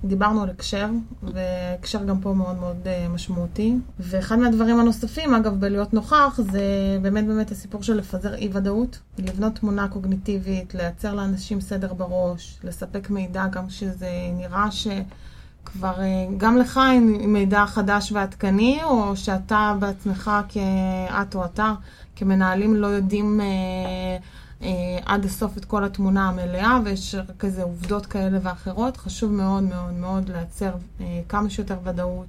דיברנו 0.08 0.44
על 0.44 0.50
הקשר, 0.50 0.88
והקשר 1.24 2.04
גם 2.04 2.22
פה 2.22 2.34
מאוד 2.34 2.56
מאוד 2.60 2.78
uh, 2.84 3.10
משמעותי. 3.10 3.76
ואחד 4.00 4.40
מהדברים 4.40 4.80
הנוספים, 4.80 5.34
אגב, 5.34 5.60
בלהיות 5.60 5.94
נוכח, 5.94 6.40
זה 6.52 6.62
באמת 7.02 7.26
באמת 7.28 7.52
הסיפור 7.52 7.84
של 7.84 7.98
לפזר 7.98 8.36
אי-ודאות, 8.36 9.00
לבנות 9.18 9.56
תמונה 9.56 9.88
קוגניטיבית, 9.88 10.76
לייצר 10.76 11.14
לאנשים 11.16 11.62
סדר 11.62 11.94
בראש, 11.94 12.60
לספק 12.64 13.10
מידע 13.10 13.48
גם 13.48 13.68
כשזה 13.68 14.10
נראה 14.34 14.68
שכבר 14.72 15.96
uh, 15.96 16.34
גם 16.38 16.58
לך 16.58 16.80
עם 16.96 17.34
מידע 17.34 17.66
חדש 17.66 18.12
ועדכני, 18.12 18.84
או 18.84 19.16
שאתה 19.16 19.74
בעצמך, 19.80 20.32
כאת 20.50 21.36
או 21.36 21.46
אתה, 21.46 21.74
כמנהלים 22.16 22.76
לא 22.76 22.88
יודעים... 22.88 23.40
Uh, 23.40 24.45
אה, 24.62 24.70
עד 25.06 25.26
הסוף 25.26 25.58
את 25.58 25.66
כל 25.66 25.84
התמונה 25.84 26.30
המלאה, 26.30 26.80
ויש 26.86 27.16
איזה 27.44 27.64
עובדות 27.64 28.06
כאלה 28.06 28.40
ואחרות. 28.42 28.98
חשוב 28.98 29.32
מאוד 29.32 29.64
מאוד 29.64 29.94
מאוד 29.94 30.30
לייצר 30.30 30.72
אה, 31.02 31.22
כמה 31.30 31.50
שיותר 31.50 31.78
ודאות, 31.84 32.26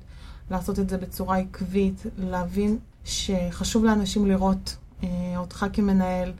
לעשות 0.50 0.78
את 0.78 0.88
זה 0.88 0.98
בצורה 0.98 1.36
עקבית, 1.36 2.02
להבין 2.18 2.78
שחשוב 3.04 3.84
לאנשים 3.84 4.26
לראות 4.26 4.76
אה, 5.04 5.08
אותך 5.36 5.66
כמנהל, 5.72 6.32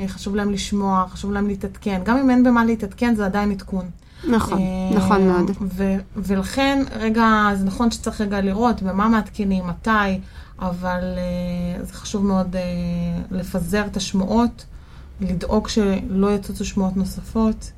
אה, 0.00 0.08
חשוב 0.08 0.36
להם 0.36 0.50
לשמוע, 0.50 1.06
חשוב 1.08 1.32
להם 1.32 1.46
להתעדכן. 1.46 2.00
גם 2.04 2.16
אם 2.16 2.30
אין 2.30 2.44
במה 2.44 2.64
להתעדכן, 2.64 3.14
זה 3.14 3.26
עדיין 3.26 3.50
עדכון. 3.50 3.90
נכון, 4.28 4.58
אה, 4.58 4.96
נכון 4.96 5.28
מאוד. 5.28 5.50
ו- 5.60 5.96
ולכן, 6.16 6.82
רגע, 6.96 7.50
זה 7.54 7.64
נכון 7.64 7.90
שצריך 7.90 8.20
רגע 8.20 8.40
לראות 8.40 8.82
במה 8.82 9.08
מעדכנים, 9.08 9.66
מתי, 9.66 10.20
אבל 10.58 11.00
אה, 11.18 11.84
זה 11.84 11.92
חשוב 11.92 12.26
מאוד 12.26 12.56
אה, 12.56 12.62
לפזר 13.30 13.86
את 13.86 13.96
השמועות. 13.96 14.64
לדאוג 15.20 15.68
שלא 15.68 16.34
יצוצו 16.34 16.64
שמועות 16.64 16.96
נוספות 16.96 17.72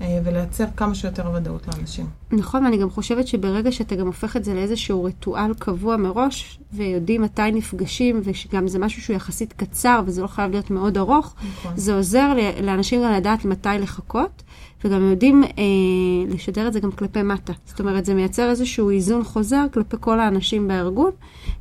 ולייצר 0.00 0.64
כמה 0.76 0.94
שיותר 0.94 1.30
ודאות 1.34 1.66
לאנשים. 1.66 2.06
נכון, 2.30 2.64
ואני 2.64 2.76
גם 2.76 2.90
חושבת 2.90 3.26
שברגע 3.26 3.72
שאתה 3.72 3.96
גם 3.96 4.06
הופך 4.06 4.36
את 4.36 4.44
זה 4.44 4.54
לאיזשהו 4.54 5.04
ריטואל 5.04 5.54
קבוע 5.54 5.96
מראש, 5.96 6.58
ויודעים 6.72 7.22
מתי 7.22 7.50
נפגשים, 7.52 8.20
ושגם 8.24 8.68
זה 8.68 8.78
משהו 8.78 9.02
שהוא 9.02 9.16
יחסית 9.16 9.52
קצר, 9.52 10.00
וזה 10.06 10.22
לא 10.22 10.26
חייב 10.26 10.50
להיות 10.50 10.70
מאוד 10.70 10.98
ארוך, 10.98 11.34
נכון. 11.50 11.72
זה 11.76 11.94
עוזר 11.94 12.32
לאנשים 12.62 13.02
גם 13.02 13.12
לדעת 13.12 13.44
מתי 13.44 13.68
לחכות, 13.80 14.42
וגם 14.84 15.10
יודעים 15.10 15.44
אה, 15.44 16.34
לשדר 16.34 16.68
את 16.68 16.72
זה 16.72 16.80
גם 16.80 16.92
כלפי 16.92 17.22
מטה. 17.22 17.52
זאת 17.66 17.80
אומרת, 17.80 18.04
זה 18.04 18.14
מייצר 18.14 18.50
איזשהו 18.50 18.90
איזון 18.90 19.24
חוזר 19.24 19.66
כלפי 19.72 19.96
כל 20.00 20.20
האנשים 20.20 20.68
בארגון. 20.68 21.10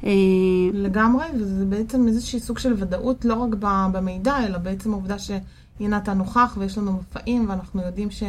אה, 0.03 0.12
לגמרי, 0.74 1.25
וזה 1.39 1.65
בעצם 1.65 2.08
איזשהי 2.08 2.39
סוג 2.39 2.60
של 2.60 2.74
ודאות 2.77 3.25
לא 3.25 3.34
רק 3.34 3.50
במידע, 3.91 4.46
אלא 4.46 4.58
בעצם 4.58 4.91
העובדה 4.91 5.15
שהנה 5.79 5.98
אתה 5.98 6.13
נוכח 6.13 6.57
ויש 6.60 6.77
לנו 6.77 6.91
מופעים, 6.91 7.50
ואנחנו 7.50 7.81
יודעים 7.81 8.12
ש... 8.12 8.24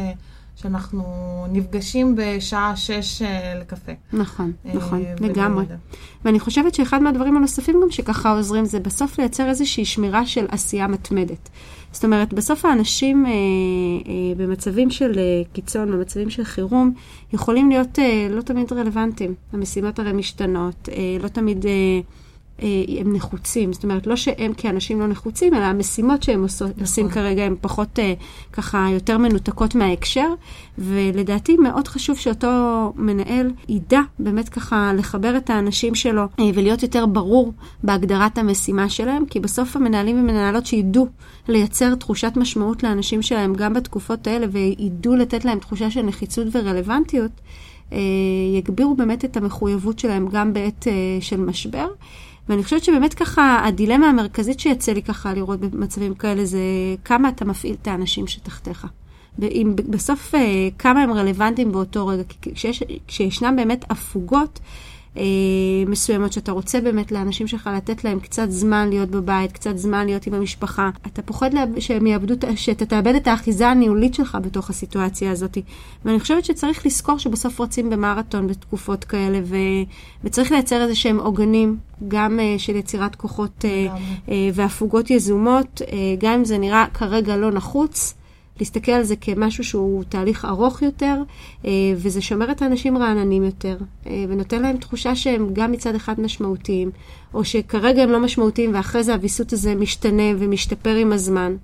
שאנחנו 0.63 1.05
נפגשים 1.53 2.17
בשעה 2.17 2.77
שש 2.77 3.23
אה, 3.23 3.55
לקפה. 3.61 3.93
נכון, 4.13 4.53
אה, 4.67 4.75
נכון, 4.75 5.03
לגמרי. 5.21 5.65
ואני 6.25 6.41
חושבת 6.41 6.75
שאחד 6.75 7.03
מהדברים 7.03 7.37
הנוספים 7.37 7.81
גם 7.83 7.91
שככה 7.91 8.31
עוזרים 8.31 8.65
זה 8.65 8.81
בסוף 8.81 9.19
לייצר 9.19 9.49
איזושהי 9.49 9.85
שמירה 9.85 10.27
של 10.27 10.47
עשייה 10.49 10.87
מתמדת. 10.87 11.49
זאת 11.93 12.05
אומרת, 12.05 12.33
בסוף 12.33 12.65
האנשים 12.65 13.27
אה, 13.27 13.31
אה, 13.31 13.35
במצבים 14.37 14.91
של 14.91 15.19
אה, 15.19 15.43
קיצון, 15.53 15.93
במצבים 15.93 16.31
של 16.31 16.45
חירום, 16.45 16.93
יכולים 17.33 17.69
להיות 17.69 17.99
אה, 17.99 18.29
לא 18.31 18.43
תמיד 18.43 18.73
רלוונטיים. 18.73 19.35
המשימות 19.53 19.99
הרי 19.99 20.13
משתנות, 20.13 20.89
אה, 20.93 21.17
לא 21.23 21.29
תמיד 21.29 21.67
אה, 21.67 22.01
הם 23.01 23.13
נחוצים. 23.13 23.73
זאת 23.73 23.85
אומרת, 23.85 24.07
לא 24.07 24.17
שהם 24.17 24.53
כאנשים 24.57 25.01
לא 25.01 25.07
נחוצים, 25.07 25.55
אלא 25.55 25.65
המשימות 25.65 26.23
שהם 26.23 26.43
עושות, 26.43 26.69
נכון. 26.71 26.81
עושים 26.81 27.09
כרגע 27.09 27.43
הן 27.43 27.55
פחות 27.61 27.99
אה, 27.99 28.15
ככה 28.53 28.87
יותר 28.93 29.19
מנותקות 29.19 29.75
מההקשר, 29.75 30.29
ולדעתי 30.79 31.57
מאוד 31.57 31.89
חשוב 31.89 32.17
שאותו 32.17 32.93
מנהל 32.97 33.51
ידע 33.69 34.01
באמת 34.19 34.49
ככה 34.49 34.93
לחבר 34.97 35.37
את 35.37 35.51
האנשים 35.51 35.95
שלו 35.95 36.23
אה, 36.23 36.51
ולהיות 36.55 36.83
יותר 36.83 37.07
ברור 37.07 37.53
בהגדרת 37.83 38.39
המשימה 38.39 38.89
שלהם, 38.89 39.27
כי 39.27 39.41
בסוף 39.41 39.77
המנהלים 39.77 40.21
ומנהלות 40.21 40.67
שידעו 40.67 41.07
לייצר 41.49 41.95
תחושת 41.95 42.33
משמעות 42.37 42.83
לאנשים 42.83 43.23
שלהם 43.23 43.55
גם 43.55 43.75
בתקופות 43.75 44.27
האלה 44.27 44.47
וידעו 44.51 45.17
לתת 45.17 45.45
להם 45.45 45.59
תחושה 45.59 45.91
של 45.91 46.03
נחיצות 46.03 46.47
ורלוונטיות, 46.53 47.31
אה, 47.93 47.99
יגבירו 48.59 48.95
באמת 48.95 49.25
את 49.25 49.37
המחויבות 49.37 49.99
שלהם 49.99 50.29
גם 50.29 50.53
בעת 50.53 50.89
אה, 50.89 50.93
של 51.21 51.41
משבר. 51.41 51.89
ואני 52.49 52.65
חושבת 52.65 52.85
שבאמת 52.85 53.15
ככה, 53.15 53.61
הדילמה 53.65 54.09
המרכזית 54.09 54.61
שיצא 54.61 54.93
לי 54.93 55.03
ככה 55.03 55.35
לראות 55.35 55.61
במצבים 55.61 56.15
כאלה 56.15 56.45
זה 56.45 56.61
כמה 57.05 57.29
אתה 57.29 57.45
מפעיל 57.45 57.77
את 57.83 57.89
האנשים 57.89 58.27
שתחתיך. 58.27 58.87
אם 59.43 59.73
בסוף 59.77 60.35
אה, 60.35 60.69
כמה 60.79 61.03
הם 61.03 61.13
רלוונטיים 61.13 61.73
באותו 61.73 62.07
רגע, 62.07 62.23
כי 62.29 62.55
כשיש, 62.55 62.83
כשישנם 63.09 63.57
באמת 63.57 63.85
הפוגות 63.91 64.61
אה, 65.17 65.23
מסוימות 65.87 66.33
שאתה 66.33 66.53
רוצה 66.53 66.81
באמת 66.81 67.13
לאנשים 67.13 67.47
שלך 67.47 67.71
לתת 67.77 68.05
להם 68.05 68.21
קצת 68.21 68.51
זמן 68.51 68.89
להיות 68.89 69.09
בבית, 69.09 69.53
קצת 69.53 69.77
זמן 69.79 70.07
להיות 70.07 70.27
עם 70.27 70.35
המשפחה, 70.35 70.91
אתה 71.07 71.23
פוחד 71.23 71.55
לה, 71.55 71.65
שהם 71.79 72.07
יאבדו, 72.07 72.35
את- 72.35 72.45
שאתה 72.57 72.87
תאבד 72.87 73.15
את 73.15 73.27
האחיזה 73.27 73.69
הניהולית 73.69 74.15
שלך 74.15 74.39
בתוך 74.43 74.71
הסיטואציה 74.71 75.31
הזאת. 75.31 75.59
ואני 76.05 76.21
חושבת 76.21 76.45
שצריך 76.45 76.87
לזכור 76.87 77.19
שבסוף 77.19 77.61
רצים 77.61 77.91
במרתון 77.91 78.47
בתקופות 78.47 79.05
כאלה, 79.05 79.41
ו, 79.45 79.57
וצריך 80.25 80.53
לייצר 80.53 80.83
איזה 80.83 80.95
שהם 80.95 81.19
עוגנים, 81.21 81.77
גם 82.09 82.41
אה, 82.41 82.55
של 82.59 82.77
יצירת 82.77 83.15
כוחות 83.17 83.65
אה, 83.65 83.85
לגמרי. 83.85 84.01
אה, 84.29 84.51
והפוגות 84.55 85.11
יזומות, 85.11 85.83
אה, 85.83 85.97
גם 86.19 86.33
אם 86.33 86.45
זה 86.45 86.59
נראה 86.59 86.87
כרגע 86.95 87.37
לא 87.37 87.51
נחוץ. 87.51 88.15
להסתכל 88.61 88.93
על 88.93 89.03
זה 89.03 89.17
כמשהו 89.17 89.65
שהוא 89.65 90.05
תהליך 90.09 90.45
ארוך 90.45 90.83
יותר, 90.83 91.23
אה, 91.65 91.71
וזה 91.97 92.21
שומר 92.21 92.51
את 92.51 92.63
האנשים 92.63 92.99
רעננים 92.99 93.45
יותר, 93.45 93.77
אה, 94.07 94.25
ונותן 94.29 94.63
להם 94.63 94.77
תחושה 94.77 95.17
שהם 95.17 95.49
גם 95.53 95.73
מצד 95.73 95.95
אחד 95.95 96.21
משמעותיים, 96.21 96.91
או 97.35 97.45
שכרגע 97.45 98.03
הם 98.03 98.11
לא 98.11 98.21
משמעותיים, 98.21 98.75
ואחרי 98.75 99.05
זה 99.05 99.15
הוויסות 99.15 99.53
הזה 99.53 99.75
משתנה 99.75 100.23
ומשתפר 100.39 100.95
עם 100.95 101.13
הזמן. 101.13 101.57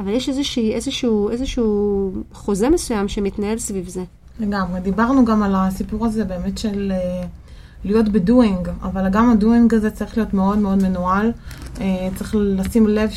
אבל 0.00 0.10
יש 0.10 0.28
איזושהי, 0.28 0.72
איזשהו, 0.72 1.30
איזשהו 1.30 2.12
חוזה 2.32 2.70
מסוים 2.70 3.08
שמתנהל 3.08 3.58
סביב 3.58 3.88
זה. 3.88 4.04
לגמרי. 4.40 4.80
דיברנו 4.80 5.24
גם 5.24 5.42
על 5.42 5.54
הסיפור 5.54 6.06
הזה 6.06 6.24
באמת 6.24 6.58
של 6.58 6.92
אה, 6.94 7.26
להיות 7.84 8.08
בדואינג, 8.08 8.68
אבל 8.82 9.08
גם 9.08 9.30
הדואינג 9.30 9.74
הזה 9.74 9.90
צריך 9.90 10.16
להיות 10.16 10.34
מאוד 10.34 10.58
מאוד 10.58 10.82
מנוהל. 10.82 11.32
צריך 12.16 12.34
לשים 12.38 12.88
לב 12.88 13.10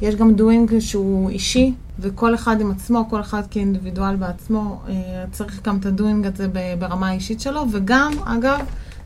שיש 0.00 0.14
גם 0.14 0.34
דואינג 0.34 0.78
שהוא 0.78 1.30
אישי, 1.30 1.72
וכל 1.98 2.34
אחד 2.34 2.60
עם 2.60 2.70
עצמו, 2.70 3.04
כל 3.10 3.20
אחד 3.20 3.42
כאינדיבידואל 3.50 4.16
בעצמו, 4.16 4.80
אה, 4.88 5.24
צריך 5.32 5.62
גם 5.62 5.76
את 5.76 5.86
הדואינג 5.86 6.26
הזה 6.26 6.48
ברמה 6.78 7.08
האישית 7.08 7.40
שלו, 7.40 7.64
וגם, 7.70 8.12
אגב, 8.24 8.58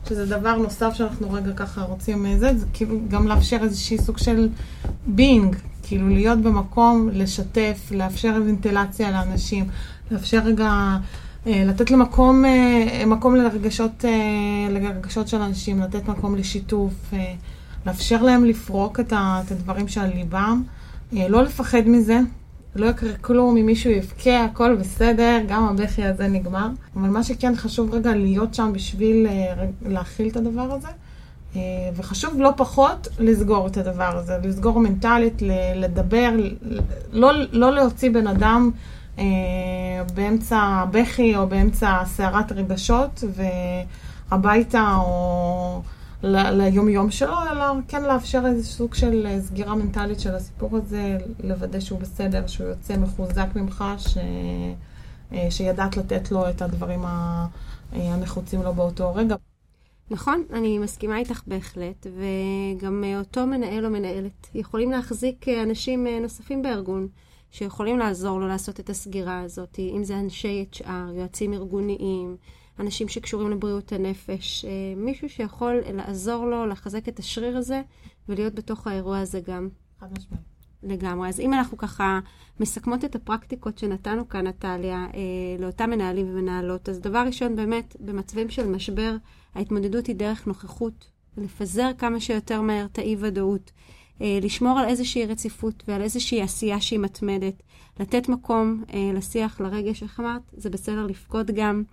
שזה 0.09 0.25
דבר 0.25 0.55
נוסף 0.55 0.93
שאנחנו 0.93 1.31
רגע 1.31 1.51
ככה 1.53 1.81
רוצים 1.81 2.25
אה, 2.25 2.37
זה, 2.37 2.57
זה 2.57 2.65
כאילו 2.73 2.99
גם 3.07 3.27
לאפשר 3.27 3.57
איזושהי 3.61 3.97
סוג 3.97 4.17
של 4.17 4.49
בינג, 5.07 5.55
כאילו 5.83 6.09
להיות 6.09 6.39
במקום, 6.39 7.09
לשתף, 7.13 7.91
לאפשר 7.91 8.33
ונטילציה 8.45 9.11
לאנשים, 9.11 9.65
לאפשר 10.11 10.39
רגע, 10.39 10.97
אה, 11.47 11.63
לתת 11.65 11.91
למקום, 11.91 12.43
מקום 13.07 13.35
לרגשות, 13.35 14.05
לרגשות 14.69 15.27
של 15.27 15.41
אנשים, 15.41 15.79
לתת 15.81 16.07
מקום 16.07 16.35
לשיתוף, 16.35 17.13
לאפשר 17.85 18.23
להם 18.23 18.45
לפרוק 18.45 18.99
את, 18.99 19.13
הדברים 19.51 19.87
שעל 19.87 20.09
ליבם, 20.15 20.63
לא 21.11 21.43
לפחד 21.43 21.81
מזה. 21.85 22.19
לא 22.75 22.85
יקרה 22.85 23.13
כלום, 23.21 23.57
אם 23.57 23.65
מישהו 23.65 23.91
יבכה, 23.91 24.43
הכל 24.43 24.75
בסדר, 24.75 25.39
גם 25.47 25.65
הבכי 25.65 26.03
הזה 26.03 26.27
נגמר. 26.27 26.67
אבל 26.95 27.09
מה 27.09 27.23
שכן 27.23 27.55
חשוב 27.55 27.93
רגע 27.93 28.15
להיות 28.15 28.53
שם 28.53 28.71
בשביל 28.73 29.27
אה, 29.27 29.65
להכיל 29.85 30.27
את 30.27 30.37
הדבר 30.37 30.73
הזה. 30.73 30.87
אה, 31.55 31.61
וחשוב 31.95 32.41
לא 32.41 32.53
פחות 32.57 33.07
לסגור 33.19 33.67
את 33.67 33.77
הדבר 33.77 34.17
הזה, 34.17 34.37
לסגור 34.43 34.79
מנטלית, 34.79 35.41
לדבר, 35.75 36.29
לא, 37.11 37.31
לא 37.51 37.71
להוציא 37.71 38.11
בן 38.11 38.27
אדם 38.27 38.71
אה, 39.19 39.23
באמצע 40.13 40.57
הבכי 40.57 41.35
או 41.35 41.47
באמצע 41.47 42.05
סערת 42.05 42.51
רגשות 42.51 43.23
והביתה 44.31 44.95
או 44.97 45.81
ל- 46.23 46.61
ליום-יום 46.61 47.11
שלו, 47.11 47.35
אלא 47.51 47.65
כן 47.87 48.03
לאפשר 48.03 48.43
איזה 48.45 48.63
סוג 48.67 48.93
של 48.93 49.25
אה, 49.25 49.41
סגירה 49.41 49.75
מנטלית 49.75 50.19
של 50.19 50.35
הסיפור 50.35 50.77
הזה, 50.77 51.17
לוודא 51.43 51.79
שהוא 51.79 51.99
בסדר, 51.99 52.47
שהוא 52.47 52.67
יוצא 52.67 52.97
מחוזק 52.97 53.47
ממך, 53.55 53.83
ש... 53.97 54.17
אה, 55.33 55.51
שידעת 55.51 55.97
לתת 55.97 56.31
לו 56.31 56.49
את 56.49 56.61
הדברים 56.61 57.05
אה, 57.05 57.45
הנחוצים 57.93 58.61
לו 58.61 58.73
באותו 58.73 59.15
רגע. 59.15 59.35
נכון, 60.11 60.43
אני 60.53 60.79
מסכימה 60.79 61.17
איתך 61.17 61.41
בהחלט, 61.47 62.07
וגם 62.07 63.03
אותו 63.19 63.47
מנהל 63.47 63.85
או 63.85 63.89
מנהלת 63.91 64.47
יכולים 64.55 64.91
להחזיק 64.91 65.47
אנשים 65.49 66.07
נוספים 66.07 66.61
בארגון, 66.61 67.07
שיכולים 67.51 67.99
לעזור 67.99 68.39
לו 68.39 68.47
לעשות 68.47 68.79
את 68.79 68.89
הסגירה 68.89 69.41
הזאת, 69.41 69.79
אם 69.79 70.03
זה 70.03 70.19
אנשי 70.19 70.65
HR, 70.73 70.89
יועצים 71.15 71.53
ארגוניים, 71.53 72.37
אנשים 72.79 73.07
שקשורים 73.07 73.51
לבריאות 73.51 73.91
הנפש, 73.91 74.65
מישהו 74.97 75.29
שיכול 75.29 75.81
לעזור 75.93 76.45
לו 76.45 76.65
לחזק 76.65 77.09
את 77.09 77.19
השריר 77.19 77.57
הזה 77.57 77.81
ולהיות 78.29 78.55
בתוך 78.55 78.87
האירוע 78.87 79.19
הזה 79.19 79.39
גם. 79.39 79.69
חד 79.99 80.07
משמעית. 80.17 80.51
לגמרי. 80.83 81.29
אז 81.29 81.39
אם 81.39 81.53
אנחנו 81.53 81.77
ככה 81.77 82.19
מסכמות 82.59 83.05
את 83.05 83.15
הפרקטיקות 83.15 83.77
שנתנו 83.77 84.29
כאן, 84.29 84.47
נטליה, 84.47 85.07
אה, 85.13 85.19
לאותם 85.59 85.89
מנהלים 85.89 86.25
ומנהלות, 86.29 86.89
אז 86.89 86.99
דבר 86.99 87.23
ראשון, 87.25 87.55
באמת, 87.55 87.95
במצבים 87.99 88.49
של 88.49 88.67
משבר, 88.67 89.15
ההתמודדות 89.55 90.07
היא 90.07 90.15
דרך 90.15 90.47
נוכחות, 90.47 91.11
לפזר 91.37 91.91
כמה 91.97 92.19
שיותר 92.19 92.61
מהר 92.61 92.85
את 92.85 92.97
האי-ודאות, 92.97 93.71
אה, 94.21 94.39
לשמור 94.41 94.79
על 94.79 94.85
איזושהי 94.85 95.25
רציפות 95.25 95.83
ועל 95.87 96.01
איזושהי 96.01 96.41
עשייה 96.41 96.81
שהיא 96.81 96.99
מתמדת, 96.99 97.63
לתת 97.99 98.29
מקום 98.29 98.83
אה, 98.93 99.11
לשיח, 99.13 99.61
לרגש, 99.61 100.03
איך 100.03 100.19
אמרת? 100.19 100.41
זה 100.53 100.69
בסדר 100.69 101.05
לבכות 101.05 101.47
גם. 101.51 101.83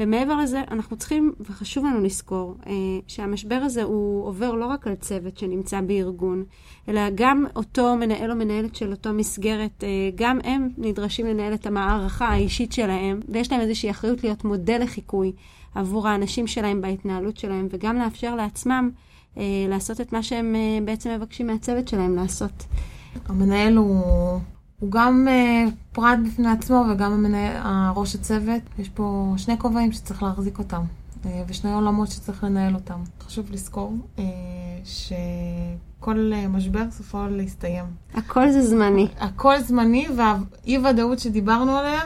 ומעבר 0.00 0.36
לזה, 0.36 0.62
אנחנו 0.70 0.96
צריכים, 0.96 1.32
וחשוב 1.40 1.84
לנו 1.84 2.00
לזכור, 2.00 2.56
אה, 2.66 2.72
שהמשבר 3.06 3.54
הזה 3.54 3.82
הוא 3.82 4.26
עובר 4.26 4.52
לא 4.52 4.66
רק 4.66 4.86
על 4.86 4.94
צוות 4.94 5.38
שנמצא 5.38 5.80
בארגון, 5.80 6.44
אלא 6.88 7.00
גם 7.14 7.44
אותו 7.56 7.96
מנהל 7.96 8.30
או 8.30 8.36
מנהלת 8.36 8.76
של 8.76 8.90
אותו 8.90 9.12
מסגרת, 9.12 9.84
אה, 9.84 9.88
גם 10.14 10.38
הם 10.44 10.68
נדרשים 10.78 11.26
לנהל 11.26 11.54
את 11.54 11.66
המערכה 11.66 12.26
האישית 12.26 12.72
שלהם, 12.72 13.20
ויש 13.28 13.52
להם 13.52 13.60
איזושהי 13.60 13.90
אחריות 13.90 14.24
להיות 14.24 14.44
מודל 14.44 14.82
לחיקוי 14.82 15.32
עבור 15.74 16.08
האנשים 16.08 16.46
שלהם 16.46 16.80
בהתנהלות 16.80 17.36
שלהם, 17.36 17.68
וגם 17.70 17.96
לאפשר 17.96 18.34
לעצמם 18.34 18.90
אה, 19.38 19.42
לעשות 19.68 20.00
את 20.00 20.12
מה 20.12 20.22
שהם 20.22 20.56
בעצם 20.84 21.10
מבקשים 21.10 21.46
מהצוות 21.46 21.88
שלהם 21.88 22.16
לעשות. 22.16 22.66
המנהל 23.28 23.76
הוא... 23.76 24.04
הוא 24.80 24.90
גם 24.90 25.28
uh, 25.28 25.70
פרט 25.92 26.18
בפני 26.26 26.48
עצמו 26.48 26.84
וגם 26.90 27.12
המנהל, 27.12 27.92
ראש 27.96 28.14
הצוות. 28.14 28.62
יש 28.78 28.88
פה 28.88 29.34
שני 29.36 29.58
כובעים 29.58 29.92
שצריך 29.92 30.22
להחזיק 30.22 30.58
אותם, 30.58 30.82
uh, 31.22 31.26
ושני 31.48 31.72
עולמות 31.72 32.08
שצריך 32.08 32.44
לנהל 32.44 32.74
אותם. 32.74 32.98
חשוב 33.20 33.46
לזכור 33.50 33.96
uh, 34.16 34.20
שכל 34.84 36.32
uh, 36.32 36.48
משבר 36.48 36.90
סופו 36.90 37.26
להסתיים. 37.30 37.84
הכל 38.14 38.50
זה 38.50 38.62
זמני. 38.62 39.08
הכל 39.18 39.60
זמני, 39.60 40.06
והאי-ודאות 40.16 41.18
שדיברנו 41.18 41.76
עליה, 41.76 42.00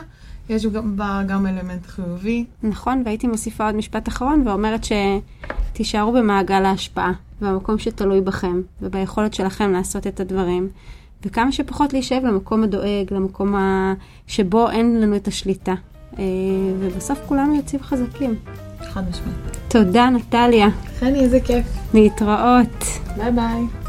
יש 0.49 0.65
בה 0.65 1.21
גם 1.27 1.47
אלמנט 1.47 1.85
חיובי. 1.85 2.45
נכון, 2.63 3.01
והייתי 3.05 3.27
מוסיפה 3.27 3.65
עוד 3.65 3.75
משפט 3.75 4.07
אחרון 4.07 4.47
ואומרת 4.47 4.81
שתישארו 4.83 6.11
במעגל 6.11 6.65
ההשפעה, 6.65 7.11
במקום 7.41 7.77
שתלוי 7.77 8.21
בכם, 8.21 8.61
וביכולת 8.81 9.33
שלכם 9.33 9.71
לעשות 9.71 10.07
את 10.07 10.19
הדברים. 10.19 10.69
וכמה 11.25 11.51
שפחות 11.51 11.93
להישאב 11.93 12.25
למקום 12.25 12.63
הדואג, 12.63 13.05
למקום 13.11 13.55
ה... 13.55 13.93
שבו 14.27 14.69
אין 14.69 15.01
לנו 15.01 15.15
את 15.15 15.27
השליטה. 15.27 15.73
אה, 16.19 16.23
ובסוף 16.79 17.19
כולנו 17.25 17.55
יוצאים 17.55 17.83
חזקים. 17.83 18.35
חד 18.81 19.09
משמעית. 19.09 19.57
תודה, 19.67 20.09
נטליה. 20.09 20.67
חני, 20.99 21.19
איזה 21.19 21.39
כיף. 21.39 21.65
להתראות. 21.93 22.83
ביי 23.17 23.31
ביי. 23.31 23.88